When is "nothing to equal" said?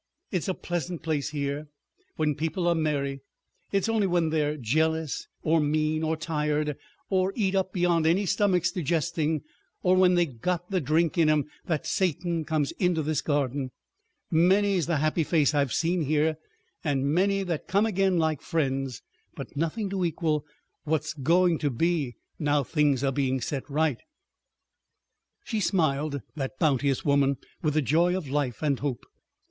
19.55-20.43